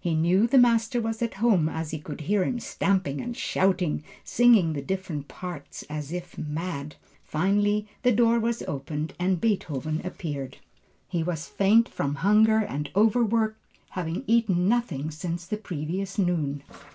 [0.00, 4.02] He knew the master was at home as he could hear him stamping and shouting,
[4.24, 6.94] singing the different parts as if mad.
[7.26, 10.56] Finally the door was opened and Beethoven appeared.
[11.08, 13.58] He was faint from hunger and overwork,
[13.90, 16.62] having eaten nothing since the previous noon.